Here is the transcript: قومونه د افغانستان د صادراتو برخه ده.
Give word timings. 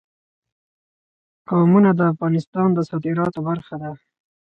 قومونه 1.49 1.89
د 1.95 2.01
افغانستان 2.11 2.67
د 2.73 2.79
صادراتو 2.89 3.39
برخه 3.49 3.75
ده. 3.81 3.91